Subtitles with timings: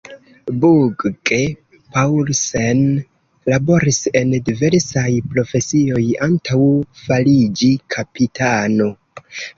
[0.61, 2.81] Bugge-Paulsen
[3.53, 6.59] laboris en diversaj profesioj antaŭ
[7.05, 8.89] fariĝi kapitano.